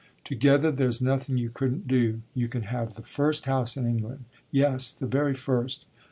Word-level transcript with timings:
Together 0.23 0.71
there's 0.71 0.99
nothing 0.99 1.37
you 1.37 1.51
couldn't 1.51 1.87
do. 1.87 2.23
You 2.33 2.47
can 2.47 2.63
have 2.63 2.95
the 2.95 3.03
first 3.03 3.45
house 3.45 3.77
in 3.77 3.85
England 3.85 4.25
yes, 4.49 4.91
the 4.91 5.05
very 5.05 5.35
first! 5.35 5.85